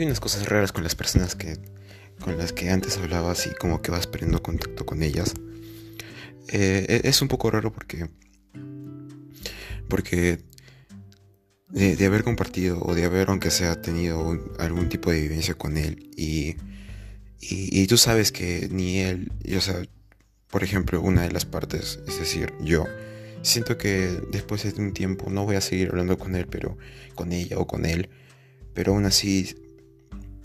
hay 0.00 0.06
unas 0.06 0.20
cosas 0.20 0.48
raras 0.48 0.72
con 0.72 0.82
las 0.82 0.94
personas 0.94 1.34
que 1.34 1.58
con 2.20 2.36
las 2.38 2.52
que 2.52 2.70
antes 2.70 2.96
hablabas 2.98 3.46
y 3.46 3.50
como 3.54 3.82
que 3.82 3.90
vas 3.90 4.06
perdiendo 4.06 4.42
contacto 4.42 4.84
con 4.84 5.02
ellas. 5.02 5.34
Eh, 6.48 7.00
e, 7.02 7.08
es 7.08 7.22
un 7.22 7.28
poco 7.28 7.50
raro 7.50 7.72
porque 7.72 8.08
porque 9.88 10.40
de, 11.68 12.06
haber 12.06 12.24
compartido 12.24 12.80
o 12.82 12.94
de 12.94 13.04
haber 13.04 13.28
aunque 13.28 13.50
sea 13.50 13.80
tenido 13.80 14.38
algún 14.58 14.88
tipo 14.88 15.10
de 15.10 15.20
vivencia 15.20 15.54
con 15.54 15.76
él 15.76 16.10
y, 16.16 16.56
y, 17.40 17.86
tú 17.86 17.96
sabes 17.96 18.32
que 18.32 18.68
ni 18.70 18.98
él, 18.98 19.32
o 19.56 19.60
sea, 19.60 19.82
por 20.48 20.64
ejemplo, 20.64 21.00
una 21.00 21.22
de 21.22 21.32
las 21.32 21.44
partes, 21.44 22.00
es 22.08 22.18
decir, 22.18 22.52
yo, 22.60 22.86
siento 23.42 23.78
que 23.78 24.20
después 24.30 24.62
de 24.62 24.82
un 24.82 24.92
tiempo 24.92 25.30
no 25.30 25.44
voy 25.44 25.56
a 25.56 25.60
seguir 25.60 25.88
hablando 25.88 26.18
con 26.18 26.34
él, 26.34 26.46
pero 26.48 26.76
con 27.14 27.32
ella 27.32 27.58
o 27.58 27.66
con 27.66 27.86
él, 27.86 28.10
pero 28.74 28.92
aún 28.92 29.04
así, 29.06 29.54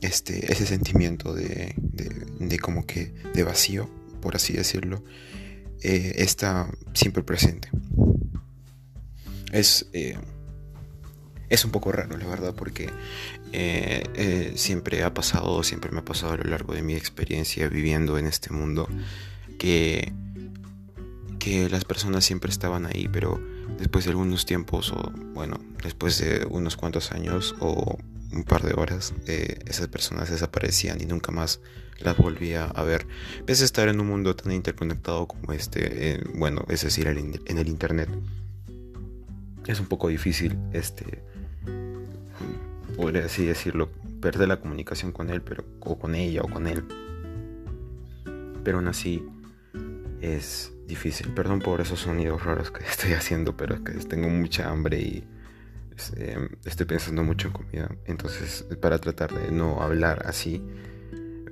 este, 0.06 0.52
ese 0.52 0.66
sentimiento 0.66 1.34
de, 1.34 1.76
de, 1.78 2.60
como 2.60 2.86
que 2.86 3.14
de 3.34 3.44
vacío, 3.44 3.90
por 4.22 4.36
así 4.36 4.54
decirlo, 4.54 5.04
eh, 5.82 6.14
está 6.18 6.70
siempre 6.94 7.24
presente. 7.24 7.70
Es, 9.52 9.88
eh, 9.94 10.18
es 11.50 11.66
un 11.66 11.72
poco 11.72 11.92
raro, 11.92 12.18
la 12.18 12.28
verdad, 12.28 12.54
porque 12.56 12.90
eh, 13.52 14.54
siempre 14.56 15.04
ha 15.04 15.14
pasado, 15.14 15.64
siempre 15.64 15.92
me 15.92 16.00
ha 16.00 16.06
pasado 16.06 16.34
a 16.34 16.38
lo 16.38 16.44
largo 16.44 16.74
de 16.74 16.82
mi 16.82 16.96
experiencia 16.96 17.68
viviendo 17.70 18.18
en 18.18 18.26
este 18.26 18.52
mundo, 18.52 18.88
que, 19.60 20.12
que 21.40 21.70
las 21.70 21.86
personas 21.86 22.26
siempre 22.26 22.50
estaban 22.50 22.86
ahí, 22.86 23.08
pero 23.12 23.40
después 23.78 24.06
de 24.06 24.12
algunos 24.12 24.46
tiempos, 24.46 24.92
o 24.92 25.12
bueno, 25.34 25.60
después 25.84 26.18
de 26.18 26.46
unos 26.50 26.76
cuantos 26.76 27.12
años 27.12 27.56
o 27.60 27.98
un 28.32 28.44
par 28.44 28.64
de 28.64 28.74
horas, 28.74 29.14
eh, 29.28 29.60
esas 29.68 29.88
personas 29.88 30.30
desaparecían 30.30 31.02
y 31.02 31.06
nunca 31.06 31.32
más 31.32 31.62
las 32.00 32.18
volvía 32.18 32.66
a 32.66 32.84
ver. 32.84 33.08
Pese 33.46 33.64
a 33.64 33.66
estar 33.66 33.88
en 33.88 34.00
un 34.00 34.08
mundo 34.08 34.36
tan 34.36 34.52
interconectado 34.52 35.28
como 35.28 35.54
este, 35.54 36.22
bueno, 36.34 36.66
es 36.70 36.82
decir, 36.84 37.08
en 37.08 37.58
el 37.58 37.68
Internet, 37.68 38.10
es 39.66 39.80
un 39.80 39.88
poco 39.88 40.10
difícil 40.10 40.58
este 40.74 41.24
podría 42.96 43.26
así 43.26 43.46
decirlo, 43.46 43.90
perder 44.22 44.48
la 44.48 44.60
comunicación 44.60 45.12
con 45.12 45.30
él, 45.30 45.42
pero, 45.42 45.66
o 45.82 46.00
con 46.00 46.16
ella 46.16 46.42
o 46.42 46.48
con 46.48 46.68
él. 46.68 46.84
Pero 48.64 48.78
aún 48.78 48.88
así 48.88 49.24
es 50.22 50.72
difícil. 50.88 51.30
Perdón 51.34 51.60
por 51.60 51.82
esos 51.82 52.00
sonidos 52.00 52.44
raros 52.44 52.72
que 52.72 52.84
estoy 52.90 53.14
haciendo, 53.14 53.56
pero 53.56 53.76
es 53.76 53.82
que 53.82 53.92
tengo 54.06 54.30
mucha 54.30 54.70
hambre 54.70 55.00
y 55.00 55.24
este, 55.96 56.38
estoy 56.66 56.86
pensando 56.86 57.24
mucho 57.24 57.48
en 57.48 57.54
comida. 57.54 57.90
Entonces, 58.06 58.66
para 58.82 59.00
tratar 59.00 59.34
de 59.34 59.52
no 59.52 59.82
hablar 59.82 60.24
así, 60.26 60.62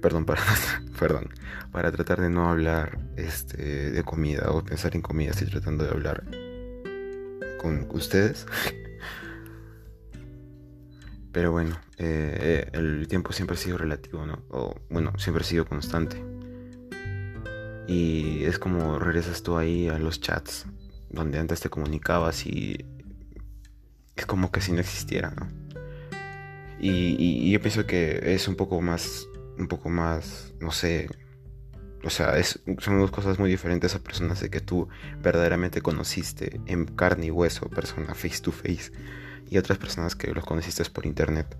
perdón, 0.02 0.26
para, 0.26 0.42
perdón, 1.00 1.30
para 1.72 1.92
tratar 1.92 2.22
de 2.22 2.30
no 2.30 2.50
hablar 2.50 3.00
este, 3.16 3.92
de 3.92 4.04
comida 4.04 4.52
o 4.52 4.64
pensar 4.64 4.96
en 4.96 5.02
comida, 5.02 5.32
estoy 5.32 5.48
tratando 5.48 5.84
de 5.86 5.92
hablar 5.92 6.24
con 7.60 7.88
ustedes. 7.92 8.46
Pero 11.32 11.52
bueno, 11.52 11.80
eh, 11.98 12.70
el 12.74 13.08
tiempo 13.08 13.34
siempre 13.34 13.56
ha 13.56 13.60
sido 13.60 13.78
relativo, 13.80 14.26
¿no? 14.26 14.44
O 14.50 14.76
bueno, 14.90 15.14
siempre 15.18 15.44
ha 15.44 15.48
sido 15.48 15.66
constante. 15.66 16.24
Y 17.88 18.44
es 18.44 18.60
como 18.60 19.00
regresas 19.00 19.42
tú 19.42 19.58
ahí 19.58 19.90
a 19.90 19.98
los 19.98 20.22
chats 20.22 20.68
donde 21.14 21.40
antes 21.40 21.62
te 21.62 21.70
comunicabas 21.70 22.46
y 22.46 22.86
es 24.24 24.26
como 24.26 24.52
que 24.52 24.62
si 24.62 24.72
no 24.72 24.80
existiera, 24.80 25.32
¿no? 25.32 25.50
Y, 26.80 27.52
yo 27.52 27.62
pienso 27.62 27.86
que 27.86 28.34
es 28.34 28.48
un 28.48 28.56
poco 28.56 28.82
más, 28.82 29.28
un 29.58 29.68
poco 29.68 29.90
más, 29.90 30.54
no 30.60 30.72
sé, 30.72 31.10
o 32.04 32.10
sea, 32.10 32.34
son 32.80 33.00
dos 33.00 33.12
cosas 33.12 33.38
muy 33.38 33.50
diferentes 33.50 33.96
a 33.96 34.00
personas 34.00 34.40
de 34.40 34.50
que 34.50 34.62
tú 34.62 34.88
verdaderamente 35.22 35.82
conociste 35.82 36.62
en 36.66 36.86
carne 36.86 37.28
y 37.28 37.32
hueso, 37.32 37.70
persona 37.70 38.14
face 38.14 38.42
to 38.42 38.52
face 38.52 38.92
y 39.50 39.58
otras 39.58 39.78
personas 39.78 40.16
que 40.16 40.34
los 40.34 40.46
conociste 40.46 40.84
por 40.86 41.06
internet. 41.06 41.58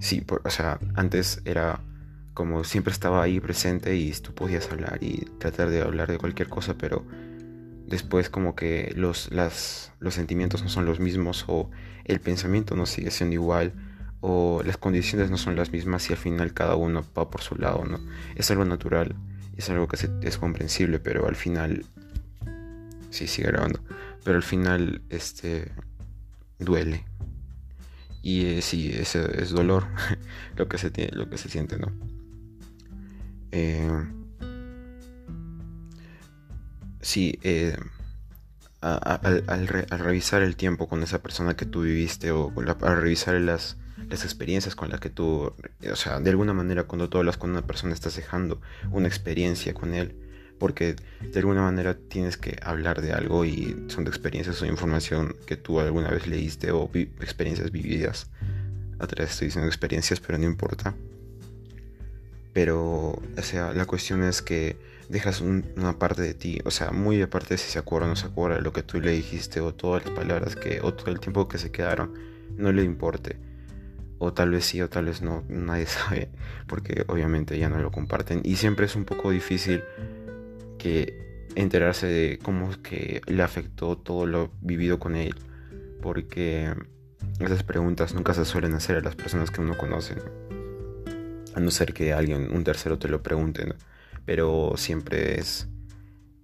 Sí, 0.00 0.24
o 0.28 0.50
sea, 0.50 0.78
antes 0.94 1.42
era 1.44 1.80
como 2.34 2.64
siempre 2.64 2.92
estaba 2.92 3.22
ahí 3.22 3.40
presente 3.40 3.96
y 3.96 4.12
tú 4.12 4.34
podías 4.34 4.70
hablar 4.70 4.98
y 5.00 5.26
tratar 5.38 5.70
de 5.70 5.82
hablar 5.82 6.10
de 6.10 6.18
cualquier 6.18 6.48
cosa, 6.48 6.74
pero 6.74 7.04
después 7.90 8.30
como 8.30 8.54
que 8.54 8.92
los, 8.96 9.30
las, 9.32 9.92
los 9.98 10.14
sentimientos 10.14 10.62
no 10.62 10.70
son 10.70 10.86
los 10.86 11.00
mismos 11.00 11.44
o 11.48 11.70
el 12.04 12.20
pensamiento 12.20 12.76
no 12.76 12.86
sigue 12.86 13.10
siendo 13.10 13.34
igual 13.34 13.74
o 14.20 14.62
las 14.64 14.76
condiciones 14.76 15.30
no 15.30 15.36
son 15.36 15.56
las 15.56 15.72
mismas 15.72 16.08
y 16.08 16.12
al 16.12 16.18
final 16.18 16.54
cada 16.54 16.76
uno 16.76 17.04
va 17.18 17.30
por 17.30 17.42
su 17.42 17.56
lado, 17.56 17.84
¿no? 17.84 17.98
Es 18.36 18.50
algo 18.50 18.64
natural, 18.64 19.16
es 19.56 19.68
algo 19.70 19.88
que 19.88 19.98
es 20.22 20.38
comprensible, 20.38 21.00
pero 21.00 21.26
al 21.26 21.36
final... 21.36 21.84
Sí, 23.10 23.26
sigue 23.26 23.48
grabando. 23.48 23.80
Pero 24.22 24.36
al 24.36 24.44
final, 24.44 25.02
este 25.08 25.72
duele. 26.60 27.04
Y 28.22 28.44
eh, 28.46 28.62
sí, 28.62 28.92
ese 28.92 29.42
es 29.42 29.50
dolor 29.50 29.86
lo, 30.56 30.68
que 30.68 30.78
se 30.78 30.92
lo 31.12 31.28
que 31.28 31.38
se 31.38 31.48
siente, 31.48 31.76
¿no? 31.78 31.90
Eh, 33.50 33.90
sí, 37.00 37.38
eh, 37.42 37.76
al, 38.80 39.68
revisar 39.68 40.42
el 40.42 40.56
tiempo 40.56 40.88
con 40.88 41.02
esa 41.02 41.22
persona 41.22 41.54
que 41.54 41.66
tú 41.66 41.82
viviste 41.82 42.32
o 42.32 42.52
al 42.56 43.00
revisar 43.00 43.34
las, 43.40 43.76
experiencias 44.10 44.74
con 44.74 44.88
las 44.88 45.00
que 45.00 45.10
tú, 45.10 45.52
o 45.90 45.96
sea, 45.96 46.20
de 46.20 46.30
alguna 46.30 46.52
manera 46.52 46.84
cuando 46.84 47.08
tú 47.08 47.18
hablas 47.18 47.36
con 47.36 47.50
una 47.50 47.62
persona 47.62 47.94
estás 47.94 48.16
dejando 48.16 48.60
una 48.90 49.06
experiencia 49.06 49.72
con 49.72 49.94
él 49.94 50.16
porque 50.58 50.96
de 51.22 51.38
alguna 51.38 51.62
manera 51.62 51.96
tienes 51.96 52.36
que 52.36 52.58
hablar 52.62 53.00
de 53.00 53.12
algo 53.12 53.44
y 53.46 53.86
son 53.88 54.04
de 54.04 54.10
experiencias 54.10 54.60
o 54.60 54.66
información 54.66 55.34
que 55.46 55.56
tú 55.56 55.80
alguna 55.80 56.10
vez 56.10 56.26
leíste 56.26 56.70
o 56.70 56.90
experiencias 56.92 57.72
vividas. 57.72 58.28
Atrás 58.98 59.30
estoy 59.30 59.46
diciendo 59.46 59.68
experiencias, 59.68 60.20
pero 60.20 60.36
no 60.36 60.44
importa. 60.44 60.94
Pero, 62.52 63.12
o 63.12 63.42
sea, 63.42 63.72
la 63.72 63.86
cuestión 63.86 64.22
es 64.22 64.42
que 64.42 64.76
dejas 65.10 65.40
una 65.40 65.98
parte 65.98 66.22
de 66.22 66.34
ti, 66.34 66.60
o 66.64 66.70
sea, 66.70 66.92
muy 66.92 67.20
aparte 67.20 67.54
de 67.54 67.58
si 67.58 67.68
se 67.68 67.80
acuerda 67.80 68.06
o 68.06 68.10
no 68.10 68.16
se 68.16 68.26
acuerda 68.26 68.56
de 68.56 68.62
lo 68.62 68.72
que 68.72 68.84
tú 68.84 69.00
le 69.00 69.10
dijiste 69.10 69.60
o 69.60 69.74
todas 69.74 70.06
las 70.06 70.14
palabras 70.14 70.54
que, 70.54 70.80
o 70.82 70.94
todo 70.94 71.10
el 71.10 71.18
tiempo 71.18 71.48
que 71.48 71.58
se 71.58 71.72
quedaron, 71.72 72.14
no 72.56 72.70
le 72.72 72.84
importe. 72.84 73.36
O 74.18 74.32
tal 74.32 74.50
vez 74.50 74.66
sí 74.66 74.80
o 74.80 74.88
tal 74.88 75.06
vez 75.06 75.20
no, 75.20 75.44
nadie 75.48 75.86
sabe, 75.86 76.30
porque 76.68 77.04
obviamente 77.08 77.58
ya 77.58 77.68
no 77.68 77.78
lo 77.78 77.90
comparten. 77.90 78.40
Y 78.44 78.56
siempre 78.56 78.86
es 78.86 78.94
un 78.94 79.04
poco 79.04 79.32
difícil 79.32 79.82
que 80.78 81.44
enterarse 81.56 82.06
de 82.06 82.38
cómo 82.40 82.70
es 82.70 82.76
que 82.76 83.20
le 83.26 83.42
afectó 83.42 83.98
todo 83.98 84.26
lo 84.26 84.52
vivido 84.60 85.00
con 85.00 85.16
él. 85.16 85.34
Porque 86.00 86.72
esas 87.40 87.64
preguntas 87.64 88.14
nunca 88.14 88.32
se 88.32 88.44
suelen 88.44 88.74
hacer 88.74 88.96
a 88.96 89.00
las 89.00 89.16
personas 89.16 89.50
que 89.50 89.60
uno 89.60 89.76
conoce. 89.76 90.14
A 91.54 91.58
no 91.58 91.72
ser 91.72 91.92
que 91.92 92.12
alguien, 92.12 92.54
un 92.54 92.62
tercero 92.62 92.96
te 92.98 93.08
lo 93.08 93.24
pregunte. 93.24 93.74
Pero 94.24 94.74
siempre 94.76 95.38
es... 95.38 95.68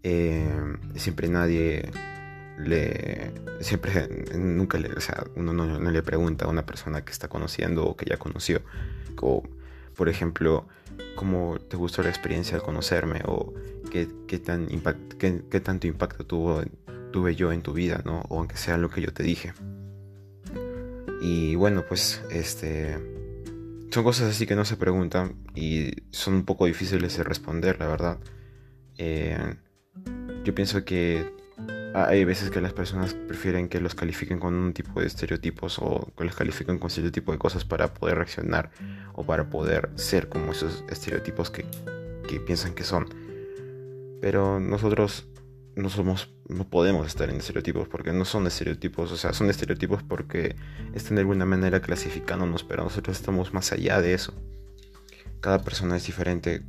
Eh, 0.02 0.48
siempre 0.94 1.28
nadie 1.28 1.90
le 2.58 3.32
siempre 3.60 4.08
nunca 4.36 4.78
le 4.78 4.92
o 4.92 5.00
sea 5.00 5.24
uno 5.34 5.52
no, 5.52 5.66
no, 5.66 5.90
le 5.90 6.02
pregunta 6.02 6.44
a 6.44 6.48
una 6.48 6.64
persona 6.64 7.04
que 7.04 7.10
está 7.10 7.26
conociendo 7.28 7.84
o 7.84 7.96
que 7.96 8.06
ya 8.06 8.16
conoció 8.16 8.62
como 9.16 9.42
por 9.96 10.08
ejemplo 10.08 10.68
cómo 11.16 11.58
te 11.58 11.76
gustó 11.76 12.02
la 12.02 12.08
experiencia 12.08 12.58
de 12.58 12.62
conocerme 12.62 13.22
o 13.24 13.52
qué, 13.90 14.08
qué 14.26 14.38
tan 14.38 14.68
qué, 15.18 15.60
tanto 15.60 15.86
impacto 15.86 16.24
tuvo, 16.24 16.62
tuve 17.12 17.34
yo 17.34 17.52
en 17.52 17.62
tu 17.62 17.72
vida, 17.72 18.02
¿no? 18.04 18.22
O 18.28 18.38
aunque 18.38 18.56
sea 18.56 18.76
lo 18.76 18.90
que 18.90 19.00
yo 19.00 19.12
te 19.12 19.22
dije. 19.22 19.52
Y 21.20 21.54
bueno, 21.54 21.84
pues 21.88 22.22
este 22.30 23.15
son 23.96 24.04
cosas 24.04 24.28
así 24.28 24.44
que 24.44 24.54
no 24.54 24.66
se 24.66 24.76
preguntan 24.76 25.36
y 25.54 25.90
son 26.10 26.34
un 26.34 26.44
poco 26.44 26.66
difíciles 26.66 27.16
de 27.16 27.24
responder, 27.24 27.78
la 27.78 27.86
verdad. 27.86 28.18
Eh, 28.98 29.54
yo 30.44 30.54
pienso 30.54 30.84
que 30.84 31.32
hay 31.94 32.26
veces 32.26 32.50
que 32.50 32.60
las 32.60 32.74
personas 32.74 33.14
prefieren 33.14 33.70
que 33.70 33.80
los 33.80 33.94
califiquen 33.94 34.38
con 34.38 34.52
un 34.52 34.74
tipo 34.74 35.00
de 35.00 35.06
estereotipos 35.06 35.78
o 35.78 36.12
que 36.14 36.24
los 36.24 36.36
califiquen 36.36 36.78
con 36.78 36.90
cierto 36.90 37.10
tipo 37.10 37.32
de 37.32 37.38
cosas 37.38 37.64
para 37.64 37.94
poder 37.94 38.16
reaccionar 38.16 38.70
o 39.14 39.24
para 39.24 39.48
poder 39.48 39.88
ser 39.94 40.28
como 40.28 40.52
esos 40.52 40.84
estereotipos 40.90 41.48
que, 41.50 41.64
que 42.28 42.38
piensan 42.38 42.74
que 42.74 42.84
son. 42.84 43.06
Pero 44.20 44.60
nosotros 44.60 45.26
no 45.76 45.90
somos, 45.90 46.30
no 46.48 46.68
podemos 46.68 47.06
estar 47.06 47.28
en 47.28 47.36
estereotipos 47.36 47.86
porque 47.86 48.12
no 48.12 48.24
son 48.24 48.46
estereotipos, 48.46 49.12
o 49.12 49.16
sea, 49.16 49.34
son 49.34 49.50
estereotipos 49.50 50.02
porque 50.02 50.56
están 50.94 51.16
de 51.16 51.20
alguna 51.20 51.44
manera 51.44 51.80
clasificándonos, 51.80 52.64
pero 52.64 52.82
nosotros 52.82 53.16
estamos 53.16 53.52
más 53.52 53.72
allá 53.72 54.00
de 54.00 54.14
eso. 54.14 54.34
Cada 55.40 55.62
persona 55.62 55.96
es 55.96 56.06
diferente 56.06 56.62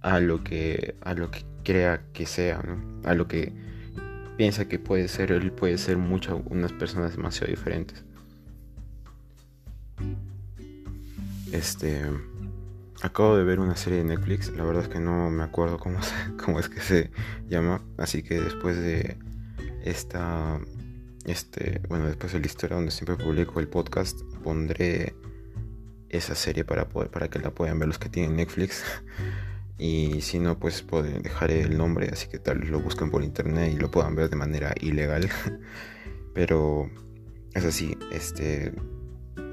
a 0.00 0.18
lo 0.18 0.42
que, 0.42 0.96
a 1.02 1.12
lo 1.12 1.30
que 1.30 1.44
crea 1.62 2.06
que 2.14 2.24
sea, 2.24 2.62
a 3.04 3.14
lo 3.14 3.28
que 3.28 3.52
piensa 4.38 4.66
que 4.66 4.78
puede 4.78 5.08
ser, 5.08 5.30
él 5.30 5.52
puede 5.52 5.76
ser 5.76 5.98
muchas, 5.98 6.36
unas 6.46 6.72
personas 6.72 7.14
demasiado 7.14 7.50
diferentes. 7.50 8.02
Este. 11.52 12.02
Acabo 13.02 13.36
de 13.36 13.44
ver 13.44 13.60
una 13.60 13.76
serie 13.76 13.98
de 13.98 14.04
Netflix. 14.04 14.50
La 14.56 14.64
verdad 14.64 14.84
es 14.84 14.88
que 14.88 15.00
no 15.00 15.30
me 15.30 15.42
acuerdo 15.42 15.78
cómo, 15.78 15.98
cómo 16.44 16.58
es 16.58 16.68
que 16.68 16.80
se 16.80 17.10
llama. 17.48 17.82
Así 17.98 18.22
que 18.22 18.40
después 18.40 18.76
de 18.76 19.18
esta. 19.84 20.60
Este. 21.24 21.80
Bueno, 21.88 22.06
después 22.06 22.32
de 22.32 22.40
la 22.40 22.46
historia 22.46 22.76
donde 22.76 22.90
siempre 22.90 23.16
publico 23.16 23.60
el 23.60 23.68
podcast. 23.68 24.20
Pondré 24.42 25.14
esa 26.08 26.34
serie 26.34 26.64
para 26.64 26.88
poder, 26.88 27.10
para 27.10 27.28
que 27.28 27.38
la 27.38 27.50
puedan 27.50 27.78
ver 27.78 27.88
los 27.88 27.98
que 27.98 28.08
tienen 28.08 28.36
Netflix. 28.36 28.82
Y 29.78 30.22
si 30.22 30.38
no, 30.38 30.58
pues 30.58 30.86
dejaré 31.22 31.60
el 31.60 31.76
nombre, 31.76 32.08
así 32.10 32.28
que 32.28 32.38
tal 32.38 32.60
vez 32.60 32.70
lo 32.70 32.80
busquen 32.80 33.10
por 33.10 33.22
internet 33.22 33.74
y 33.74 33.78
lo 33.78 33.90
puedan 33.90 34.14
ver 34.14 34.30
de 34.30 34.36
manera 34.36 34.74
ilegal. 34.80 35.28
Pero 36.34 36.90
es 37.52 37.62
así, 37.62 37.94
este 38.10 38.72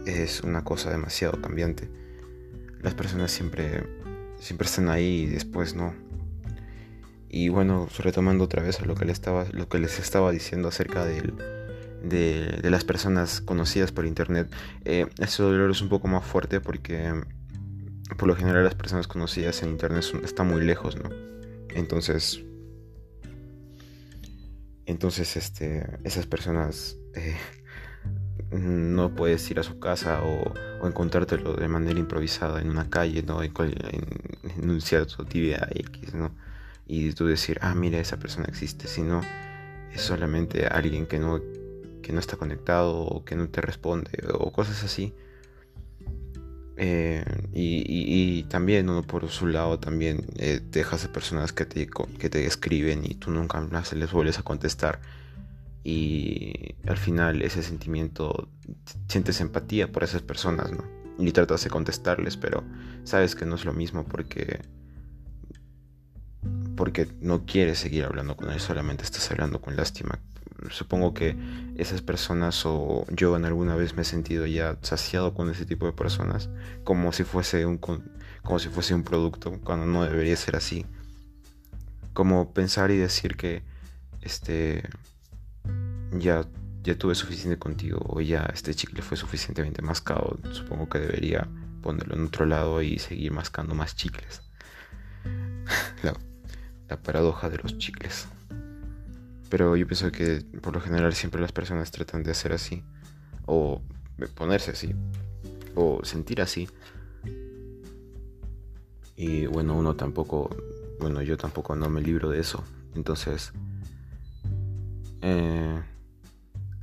es 0.05 0.41
una 0.41 0.63
cosa 0.63 0.91
demasiado 0.91 1.41
cambiante. 1.41 1.89
Las 2.83 2.93
personas 2.93 3.31
siempre, 3.31 3.83
siempre 4.39 4.67
están 4.67 4.89
ahí 4.89 5.23
y 5.23 5.25
después 5.27 5.75
no. 5.75 5.93
Y 7.29 7.49
bueno, 7.49 7.87
retomando 7.97 8.43
otra 8.43 8.61
vez 8.61 8.79
a 8.79 8.85
lo 8.85 8.93
que, 8.93 9.05
les 9.05 9.13
estaba, 9.13 9.45
lo 9.51 9.67
que 9.67 9.79
les 9.79 9.97
estaba 9.97 10.31
diciendo 10.31 10.67
acerca 10.67 11.03
del, 11.05 11.33
de, 12.03 12.69
las 12.69 12.83
personas 12.83 13.41
conocidas 13.41 13.91
por 13.91 14.05
internet, 14.05 14.53
eh, 14.85 15.07
ese 15.17 15.41
dolor 15.41 15.71
es 15.71 15.81
un 15.81 15.89
poco 15.89 16.07
más 16.07 16.23
fuerte 16.23 16.61
porque 16.61 17.11
por 18.17 18.27
lo 18.27 18.35
general 18.35 18.63
las 18.63 18.75
personas 18.75 19.07
conocidas 19.07 19.63
en 19.63 19.69
internet 19.69 20.03
están 20.23 20.47
muy 20.47 20.61
lejos, 20.63 20.95
¿no? 20.95 21.09
Entonces, 21.69 22.43
entonces, 24.85 25.37
este, 25.37 25.87
esas 26.03 26.27
personas 26.27 26.97
eh, 27.15 27.37
no 28.51 29.15
puedes 29.15 29.49
ir 29.49 29.59
a 29.59 29.63
su 29.63 29.79
casa 29.79 30.21
o, 30.23 30.53
encontrártelo 30.85 31.53
de 31.53 31.67
manera 31.69 31.97
improvisada 31.97 32.59
en 32.59 32.69
una 32.69 32.89
calle, 32.89 33.23
¿no? 33.23 33.41
En, 33.41 33.51
un 34.61 34.81
cierto 34.81 35.25
tibia 35.25 35.67
X, 35.71 36.13
¿no? 36.13 36.31
Y 36.85 37.13
tú 37.13 37.25
decir, 37.25 37.57
ah, 37.61 37.73
mira, 37.73 37.99
esa 37.99 38.17
persona 38.17 38.47
existe, 38.49 38.87
sino 38.87 39.21
es 39.93 40.01
solamente 40.01 40.67
alguien 40.67 41.05
que 41.05 41.19
no, 41.19 41.39
que 42.01 42.11
no 42.11 42.19
está 42.19 42.35
conectado 42.35 42.99
o 42.99 43.23
que 43.23 43.35
no 43.35 43.47
te 43.47 43.61
responde 43.61 44.11
o 44.33 44.51
cosas 44.51 44.83
así. 44.83 45.13
Eh, 46.75 47.23
y, 47.53 48.43
también 48.49 48.89
uno 48.89 49.03
por 49.03 49.29
su 49.29 49.47
lado 49.47 49.79
también 49.79 50.25
eh, 50.37 50.59
dejas 50.71 51.05
a 51.05 51.13
personas 51.13 51.53
que 51.53 51.65
te, 51.65 51.87
que 52.19 52.29
te 52.29 52.45
escriben 52.45 53.03
y 53.05 53.15
tú 53.15 53.31
nunca 53.31 53.61
más 53.61 53.93
les 53.93 54.11
vuelves 54.11 54.39
a 54.39 54.43
contestar 54.43 54.99
y 55.83 56.75
al 56.87 56.97
final 56.97 57.41
ese 57.41 57.61
sentimiento 57.61 58.49
sientes 59.07 59.41
empatía 59.41 59.91
por 59.91 60.03
esas 60.03 60.21
personas, 60.21 60.71
¿no? 60.71 60.83
Y 61.19 61.31
tratas 61.31 61.63
de 61.63 61.69
contestarles, 61.69 62.37
pero 62.37 62.63
sabes 63.03 63.35
que 63.35 63.45
no 63.45 63.55
es 63.55 63.65
lo 63.65 63.73
mismo 63.73 64.05
porque 64.05 64.61
porque 66.75 67.07
no 67.21 67.45
quieres 67.45 67.79
seguir 67.79 68.03
hablando 68.03 68.35
con 68.35 68.49
él, 68.49 68.59
solamente 68.59 69.03
estás 69.03 69.29
hablando 69.31 69.61
con 69.61 69.75
lástima. 69.75 70.19
Supongo 70.69 71.13
que 71.13 71.35
esas 71.77 72.01
personas 72.01 72.65
o 72.65 73.05
yo 73.09 73.35
en 73.35 73.45
alguna 73.45 73.75
vez 73.75 73.95
me 73.95 74.01
he 74.01 74.05
sentido 74.05 74.45
ya 74.45 74.77
saciado 74.81 75.33
con 75.33 75.49
ese 75.49 75.65
tipo 75.65 75.85
de 75.85 75.93
personas, 75.93 76.49
como 76.83 77.11
si 77.11 77.23
fuese 77.23 77.65
un 77.65 77.77
como 77.77 78.59
si 78.59 78.69
fuese 78.69 78.93
un 78.93 79.03
producto, 79.03 79.59
cuando 79.63 79.85
no 79.85 80.03
debería 80.03 80.35
ser 80.35 80.55
así. 80.55 80.85
Como 82.13 82.53
pensar 82.53 82.91
y 82.91 82.97
decir 82.97 83.35
que 83.35 83.63
este 84.21 84.83
ya, 86.19 86.45
ya 86.83 86.97
tuve 86.97 87.15
suficiente 87.15 87.57
contigo 87.57 87.99
o 88.03 88.21
ya 88.21 88.49
este 88.53 88.73
chicle 88.73 89.01
fue 89.01 89.17
suficientemente 89.17 89.81
mascado, 89.81 90.37
supongo 90.51 90.89
que 90.89 90.99
debería 90.99 91.47
ponerlo 91.81 92.15
en 92.15 92.25
otro 92.25 92.45
lado 92.45 92.81
y 92.81 92.99
seguir 92.99 93.31
mascando 93.31 93.75
más 93.75 93.95
chicles. 93.95 94.41
la, 96.03 96.13
la 96.89 96.97
paradoja 97.01 97.49
de 97.49 97.57
los 97.57 97.77
chicles. 97.77 98.27
Pero 99.49 99.75
yo 99.75 99.85
pienso 99.85 100.11
que 100.11 100.43
por 100.61 100.73
lo 100.73 100.81
general 100.81 101.13
siempre 101.13 101.39
las 101.39 101.51
personas 101.51 101.91
tratan 101.91 102.23
de 102.23 102.31
hacer 102.31 102.53
así, 102.53 102.83
o 103.45 103.81
ponerse 104.35 104.71
así, 104.71 104.95
o 105.75 106.03
sentir 106.03 106.41
así. 106.41 106.67
Y 109.15 109.45
bueno, 109.45 109.75
uno 109.75 109.95
tampoco, 109.95 110.49
bueno, 110.99 111.21
yo 111.21 111.37
tampoco 111.37 111.75
no 111.75 111.89
me 111.89 112.01
libro 112.01 112.29
de 112.31 112.39
eso. 112.39 112.63
Entonces, 112.95 113.53
eh, 115.21 115.81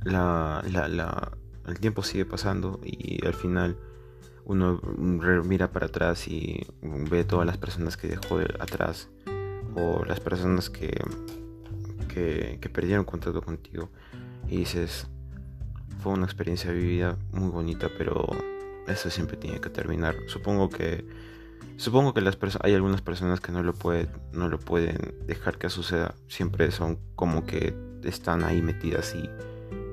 la, 0.03 0.63
la, 0.69 0.87
la, 0.87 1.31
el 1.67 1.79
tiempo 1.79 2.03
sigue 2.03 2.25
pasando 2.25 2.79
y 2.83 3.25
al 3.25 3.33
final 3.33 3.77
uno 4.45 4.81
mira 4.83 5.71
para 5.71 5.87
atrás 5.87 6.27
y 6.27 6.65
ve 6.81 7.23
todas 7.23 7.45
las 7.45 7.57
personas 7.57 7.97
que 7.97 8.07
dejó 8.07 8.39
atrás 8.59 9.09
o 9.75 10.03
las 10.05 10.19
personas 10.19 10.69
que, 10.69 10.91
que, 12.07 12.69
perdieron 12.73 13.05
contacto 13.05 13.41
contigo 13.41 13.89
y 14.47 14.57
dices, 14.57 15.07
fue 15.99 16.13
una 16.13 16.25
experiencia 16.25 16.71
vivida 16.71 17.17
muy 17.31 17.49
bonita, 17.49 17.89
pero 17.97 18.27
eso 18.87 19.09
siempre 19.09 19.37
tiene 19.37 19.61
que 19.61 19.69
terminar. 19.69 20.15
Supongo 20.27 20.69
que 20.69 21.05
supongo 21.77 22.13
que 22.13 22.21
las 22.21 22.37
hay 22.61 22.73
algunas 22.73 23.01
personas 23.01 23.39
que 23.39 23.51
no 23.51 23.63
lo 23.63 23.73
pueden 23.73 24.09
no 24.33 24.49
lo 24.49 24.59
pueden 24.59 25.15
dejar 25.25 25.57
que 25.57 25.69
suceda, 25.69 26.15
siempre 26.27 26.71
son 26.71 26.99
como 27.15 27.45
que 27.45 27.73
están 28.03 28.43
ahí 28.43 28.61
metidas 28.61 29.15
y 29.15 29.29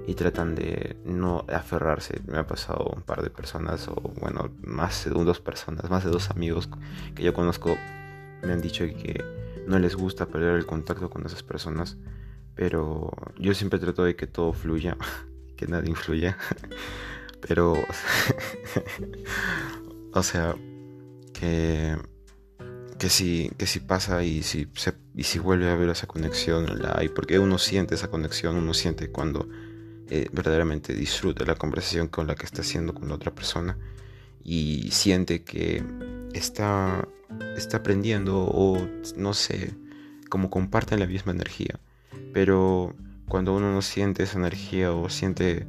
y 0.09 0.15
tratan 0.15 0.55
de 0.55 0.97
no 1.05 1.45
aferrarse. 1.53 2.23
Me 2.27 2.39
ha 2.39 2.47
pasado 2.47 2.91
un 2.97 3.03
par 3.03 3.23
de 3.23 3.29
personas, 3.29 3.89
o 3.89 3.95
bueno, 3.95 4.51
más 4.63 5.05
de 5.05 5.11
dos 5.11 5.39
personas, 5.39 5.91
más 5.91 6.03
de 6.03 6.11
dos 6.11 6.31
amigos 6.31 6.71
que 7.15 7.23
yo 7.23 7.35
conozco, 7.35 7.77
me 8.43 8.55
han 8.55 8.63
dicho 8.63 8.87
que 8.87 9.23
no 9.67 9.79
les 9.79 9.97
gusta 9.97 10.25
perder 10.25 10.55
el 10.55 10.65
contacto 10.65 11.11
con 11.11 11.27
esas 11.27 11.43
personas, 11.43 11.99
pero 12.55 13.13
yo 13.39 13.53
siempre 13.53 13.79
trato 13.79 14.03
de 14.03 14.17
que 14.17 14.27
todo 14.27 14.55
fluya, 14.55 14.97
que 15.59 15.67
nada 15.67 15.87
influya, 15.87 16.39
pero, 17.47 17.75
o 20.15 20.23
sea, 20.23 20.57
que 21.35 21.99
que 22.99 23.11
si, 23.11 23.53
que 23.59 23.67
si 23.67 23.79
pasa 23.79 24.25
y 24.25 24.43
si, 24.43 24.69
y 25.15 25.25
si 25.25 25.39
vuelve 25.39 25.69
a 25.69 25.75
haber 25.75 25.91
esa 25.91 26.07
conexión, 26.07 26.81
la 26.81 26.99
porque 27.15 27.39
uno 27.39 27.59
siente 27.59 27.95
esa 27.95 28.11
conexión, 28.11 28.57
uno 28.57 28.75
siente 28.75 29.13
cuando 29.13 29.47
eh, 30.11 30.29
verdaderamente 30.33 30.95
disfruta 30.95 31.45
la 31.45 31.55
conversación 31.55 32.09
con 32.09 32.27
la 32.27 32.35
que 32.35 32.47
está 32.47 32.63
haciendo 32.63 32.95
con 32.95 33.09
la 33.09 33.15
otra 33.15 33.35
persona 33.35 33.77
y 34.43 34.91
siente 34.91 35.43
que 35.43 35.85
está, 36.33 37.07
está 37.57 37.79
aprendiendo 37.79 38.45
o 38.45 38.79
no 39.17 39.35
sé, 39.35 39.75
como 40.31 40.49
comparten 40.49 41.01
la 41.01 41.07
misma 41.07 41.33
energía. 41.33 41.79
Pero 42.33 42.95
cuando 43.29 43.55
uno 43.55 43.73
no 43.73 43.83
siente 43.83 44.23
esa 44.23 44.39
energía 44.39 44.93
o 44.93 45.11
siente 45.11 45.67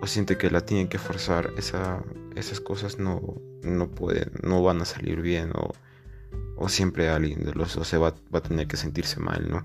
o 0.00 0.06
siente 0.06 0.36
que 0.36 0.50
la 0.50 0.60
tiene 0.62 0.88
que 0.88 0.98
forzar, 0.98 1.52
esa, 1.56 2.02
esas 2.34 2.60
cosas 2.60 2.98
no, 2.98 3.40
no 3.62 3.88
pueden, 3.88 4.32
no 4.42 4.62
van 4.62 4.82
a 4.82 4.84
salir 4.84 5.22
bien 5.22 5.50
o, 5.54 5.72
o 6.56 6.68
siempre 6.68 7.08
alguien 7.08 7.44
de 7.44 7.54
los 7.54 7.74
dos 7.74 7.88
se 7.88 7.98
va, 7.98 8.14
va 8.34 8.40
a 8.40 8.42
tener 8.42 8.66
que 8.66 8.76
sentirse 8.76 9.20
mal, 9.20 9.48
¿no? 9.48 9.64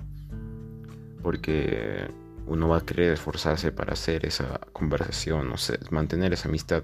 Porque 1.22 2.08
uno 2.50 2.68
va 2.68 2.80
a 2.80 2.86
querer 2.86 3.14
esforzarse 3.14 3.72
para 3.72 3.94
hacer 3.94 4.26
esa 4.26 4.60
conversación, 4.74 5.52
o 5.52 5.56
mantener 5.92 6.34
esa 6.34 6.50
amistad, 6.50 6.84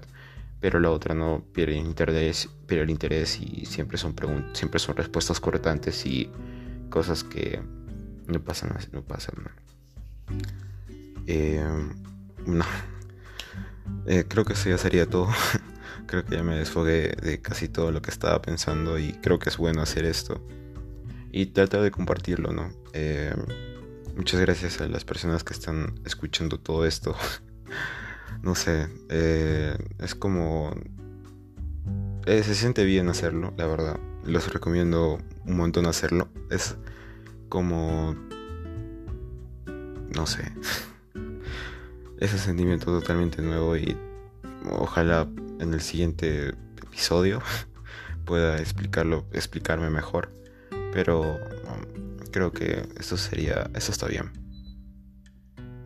pero 0.60 0.80
la 0.80 0.90
otra 0.90 1.14
no 1.14 1.44
pierde 1.52 1.74
interés, 1.74 2.48
pierde 2.66 2.84
el 2.84 2.90
interés 2.90 3.40
y 3.40 3.66
siempre 3.66 3.98
son 3.98 4.14
siempre 4.54 4.78
son 4.78 4.96
respuestas 4.96 5.40
cortantes 5.40 6.06
y 6.06 6.30
cosas 6.88 7.24
que 7.24 7.60
no 8.26 8.40
pasan, 8.42 8.76
no 8.92 9.02
pasan. 9.02 9.34
Eh, 11.26 11.64
no. 12.46 12.64
Creo 14.28 14.44
que 14.44 14.52
eso 14.52 14.70
ya 14.70 14.78
sería 14.78 15.06
todo. 15.06 15.28
creo 16.06 16.24
que 16.24 16.36
ya 16.36 16.42
me 16.42 16.56
desfogué 16.56 17.16
de 17.20 17.40
casi 17.40 17.68
todo 17.68 17.90
lo 17.90 18.00
que 18.00 18.10
estaba 18.10 18.40
pensando 18.40 18.98
y 18.98 19.12
creo 19.14 19.38
que 19.38 19.48
es 19.48 19.56
bueno 19.56 19.82
hacer 19.82 20.04
esto 20.04 20.40
y 21.32 21.46
tratar 21.46 21.82
de 21.82 21.90
compartirlo, 21.90 22.52
¿no? 22.52 22.70
Eh, 22.92 23.34
Muchas 24.16 24.40
gracias 24.40 24.80
a 24.80 24.88
las 24.88 25.04
personas 25.04 25.44
que 25.44 25.52
están 25.52 26.00
escuchando 26.06 26.58
todo 26.58 26.86
esto. 26.86 27.14
no 28.42 28.54
sé, 28.54 28.88
eh, 29.10 29.76
es 29.98 30.14
como... 30.14 30.74
Eh, 32.24 32.42
se 32.42 32.54
siente 32.54 32.86
bien 32.86 33.10
hacerlo, 33.10 33.52
la 33.58 33.66
verdad. 33.66 34.00
Los 34.24 34.50
recomiendo 34.50 35.18
un 35.44 35.56
montón 35.58 35.84
hacerlo. 35.84 36.30
Es 36.50 36.76
como... 37.50 38.16
No 40.14 40.26
sé. 40.26 40.50
Ese 42.18 42.38
sentimiento 42.38 42.86
totalmente 42.86 43.42
nuevo 43.42 43.76
y 43.76 43.98
ojalá 44.70 45.28
en 45.60 45.74
el 45.74 45.82
siguiente 45.82 46.54
episodio 46.82 47.42
pueda 48.24 48.56
explicarlo, 48.56 49.26
explicarme 49.32 49.90
mejor. 49.90 50.32
Pero 50.94 51.38
creo 52.36 52.52
que 52.52 52.86
eso 53.00 53.16
sería, 53.16 53.70
eso 53.74 53.90
está 53.90 54.06
bien. 54.08 54.30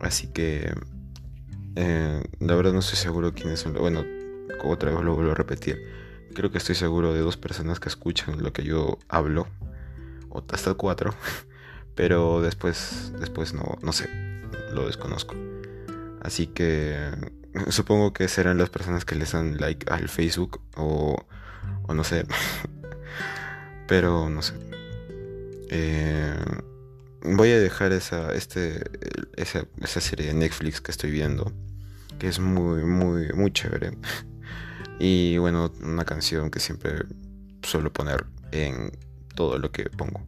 Así 0.01 0.27
que, 0.27 0.73
eh, 1.77 2.21
la 2.41 2.55
verdad 2.55 2.73
no 2.73 2.79
estoy 2.79 2.97
seguro 2.97 3.33
quiénes 3.33 3.61
son, 3.61 3.73
bueno, 3.73 4.03
otra 4.61 4.91
vez 4.91 5.01
lo 5.01 5.15
vuelvo 5.15 5.31
a 5.31 5.35
repetir. 5.35 5.81
creo 6.35 6.51
que 6.51 6.57
estoy 6.57 6.75
seguro 6.75 7.13
de 7.13 7.21
dos 7.21 7.37
personas 7.37 7.79
que 7.79 7.87
escuchan 7.87 8.43
lo 8.43 8.51
que 8.51 8.63
yo 8.63 8.99
hablo, 9.07 9.47
o 10.29 10.43
hasta 10.51 10.73
cuatro, 10.73 11.15
pero 11.95 12.41
después, 12.41 13.13
después 13.17 13.53
no, 13.53 13.77
no 13.81 13.93
sé, 13.93 14.09
lo 14.73 14.87
desconozco. 14.87 15.35
Así 16.21 16.47
que 16.47 17.11
supongo 17.69 18.11
que 18.11 18.27
serán 18.27 18.57
las 18.57 18.69
personas 18.69 19.05
que 19.05 19.15
les 19.15 19.31
dan 19.31 19.55
like 19.55 19.89
al 19.89 20.09
Facebook 20.09 20.59
o, 20.75 21.15
o 21.83 21.93
no 21.93 22.03
sé, 22.03 22.25
pero 23.87 24.29
no 24.29 24.41
sé. 24.41 24.80
Eh, 25.73 26.35
voy 27.23 27.49
a 27.51 27.59
dejar 27.59 27.93
esa, 27.93 28.33
este, 28.33 28.83
esa, 29.37 29.65
esa 29.81 30.01
serie 30.01 30.27
de 30.27 30.33
Netflix 30.33 30.81
que 30.81 30.91
estoy 30.91 31.11
viendo, 31.11 31.51
que 32.19 32.27
es 32.27 32.39
muy, 32.39 32.83
muy, 32.83 33.33
muy 33.33 33.51
chévere. 33.51 33.97
Y 35.03 35.39
bueno, 35.39 35.71
una 35.81 36.05
canción 36.05 36.51
que 36.51 36.59
siempre 36.59 37.05
suelo 37.63 37.91
poner 37.91 38.27
en 38.51 38.91
todo 39.33 39.57
lo 39.57 39.71
que 39.71 39.89
pongo. 39.89 40.21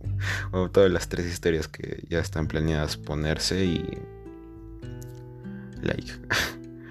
bueno, 0.50 0.70
todas 0.70 0.90
las 0.90 1.10
tres 1.10 1.26
historias 1.26 1.68
que 1.68 2.06
ya 2.08 2.20
están 2.20 2.46
planeadas 2.46 2.96
ponerse 2.96 3.62
y 3.66 3.98
like. 5.82 6.10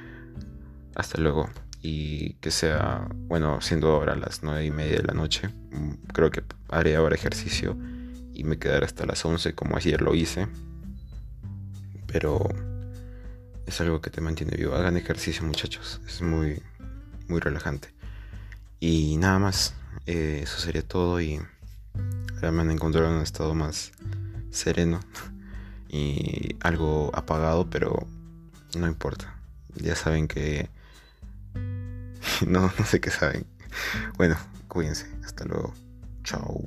Hasta 0.95 1.19
luego. 1.19 1.49
Y 1.85 2.35
que 2.35 2.49
sea, 2.49 3.07
bueno, 3.13 3.59
siendo 3.59 3.91
ahora 3.91 4.15
las 4.15 4.41
nueve 4.41 4.65
y 4.65 4.71
media 4.71 4.97
de 4.97 5.03
la 5.03 5.13
noche, 5.13 5.49
mm, 5.49 6.07
creo 6.13 6.31
que 6.31 6.41
haré 6.69 6.95
ahora 6.95 7.15
ejercicio 7.15 7.77
y 8.33 8.45
me 8.45 8.57
quedaré 8.57 8.85
hasta 8.85 9.05
las 9.05 9.23
11 9.23 9.53
como 9.53 9.75
ayer 9.75 10.01
lo 10.01 10.15
hice. 10.15 10.47
Pero 12.07 12.47
es 13.65 13.81
algo 13.81 14.01
que 14.01 14.09
te 14.09 14.21
mantiene 14.21 14.55
vivo. 14.55 14.75
Hagan 14.75 14.97
ejercicio 14.97 15.43
muchachos, 15.45 16.01
es 16.07 16.21
muy, 16.21 16.61
muy 17.27 17.39
relajante. 17.41 17.89
Y 18.79 19.17
nada 19.17 19.39
más, 19.39 19.75
eh, 20.05 20.41
eso 20.43 20.59
sería 20.59 20.81
todo 20.87 21.21
y 21.21 21.39
ahora 22.35 22.51
me 22.51 22.61
han 22.61 22.71
encontrado 22.71 23.07
en 23.07 23.15
un 23.15 23.23
estado 23.23 23.53
más 23.55 23.91
sereno 24.51 24.99
y 25.89 26.55
algo 26.61 27.11
apagado, 27.13 27.69
pero 27.69 28.07
no 28.77 28.87
importa. 28.87 29.35
Ya 29.75 29.95
saben 29.95 30.27
que... 30.27 30.69
no, 32.47 32.71
no 32.77 32.85
sé 32.85 32.99
qué 32.99 33.09
saben. 33.11 33.45
Bueno, 34.17 34.37
cuídense. 34.67 35.07
Hasta 35.23 35.45
luego. 35.45 35.73
Chao. 36.23 36.61